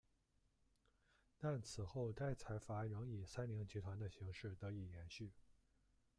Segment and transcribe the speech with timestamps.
[1.37, 5.31] 但此后该财阀仍以三菱集团的形式得以延续。